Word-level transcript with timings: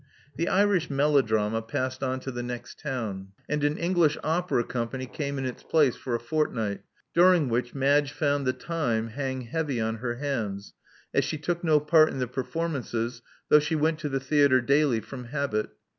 The 0.35 0.47
Irish 0.47 0.89
melodrama 0.89 1.61
passed 1.61 2.01
onto 2.01 2.31
the 2.31 2.41
next 2.41 2.79
town; 2.79 3.33
and 3.47 3.63
an 3.63 3.77
English 3.77 4.17
opera 4.23 4.63
company 4.63 5.05
came 5.05 5.37
in 5.37 5.45
its 5.45 5.61
place 5.61 5.95
for 5.95 6.15
a 6.15 6.19
fortnight, 6.19 6.81
during 7.13 7.49
which 7.49 7.75
Madge 7.75 8.11
found 8.11 8.47
the 8.47 8.53
time 8.53 9.09
hang 9.09 9.41
heavy 9.41 9.79
on 9.79 9.97
her 9.97 10.15
hands, 10.15 10.73
as 11.13 11.23
she 11.23 11.37
took 11.37 11.63
no 11.63 11.79
part 11.79 12.09
in 12.09 12.17
the 12.17 12.25
per 12.25 12.43
formances, 12.43 13.21
though 13.49 13.59
she 13.59 13.75
went 13.75 13.99
to 13.99 14.09
the 14.09 14.19
theatre 14.19 14.59
daily 14.59 15.01
from 15.01 15.25
habit. 15.25 15.69